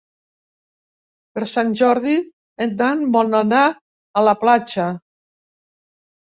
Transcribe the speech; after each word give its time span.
Per 1.35 1.43
Sant 1.51 1.75
Jordi 1.81 2.13
en 2.67 2.73
Dan 2.79 3.05
vol 3.17 3.37
anar 3.41 3.61
a 3.75 4.25
la 4.29 4.35
platja. 4.41 4.89